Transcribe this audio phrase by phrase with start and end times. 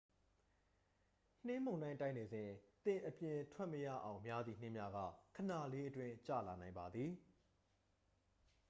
[1.47, 2.49] နှင်းမုန်တိုင်းတိုက်နေစဉ်
[2.85, 4.99] သင်အပြင်ထွက်မရအောင်များသည့် နှင်းများက
[5.35, 7.11] ခဏလေးအတွင်း ကျလာနိုင်ပါသည်